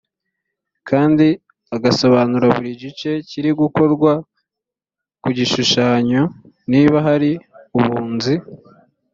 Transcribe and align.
kandi 0.89 1.27
agasobanura 1.75 2.45
buri 2.55 2.71
gice 2.81 3.11
kiri 3.29 3.49
gukorwa 3.61 4.11
ku 5.21 5.29
gishushanyo 5.37 6.21
niba 6.71 6.97
hari 7.07 7.31
ubunzi 7.77 8.33